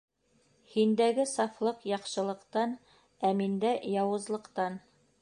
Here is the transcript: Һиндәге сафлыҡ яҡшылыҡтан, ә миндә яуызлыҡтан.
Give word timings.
Һиндәге 0.75 1.25
сафлыҡ 1.33 1.87
яҡшылыҡтан, 1.91 2.75
ә 3.31 3.35
миндә 3.45 3.79
яуызлыҡтан. 4.01 4.85